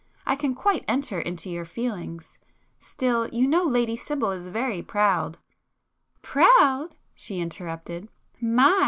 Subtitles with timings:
[0.25, 5.37] I can quite enter into your feelings,—still you know Lady Sibyl is very proud——"
[6.23, 8.79] "Proud!" she interrupted—"My!